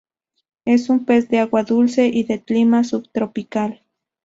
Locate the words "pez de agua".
1.05-1.61